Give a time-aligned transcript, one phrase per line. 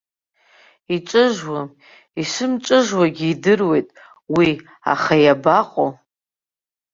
[0.95, 1.69] Иҿыжуам,
[2.21, 3.87] ишымҿыжуагьы идыруеит
[4.35, 4.49] уи,
[4.93, 5.91] аха иабаҟоу.